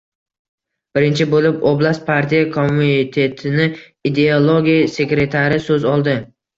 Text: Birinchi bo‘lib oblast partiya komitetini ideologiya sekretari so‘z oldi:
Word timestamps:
Birinchi 0.97 1.27
bo‘lib 1.33 1.67
oblast 1.73 2.05
partiya 2.09 2.49
komitetini 2.57 3.71
ideologiya 4.15 4.93
sekretari 4.99 5.65
so‘z 5.71 5.93
oldi: 5.97 6.23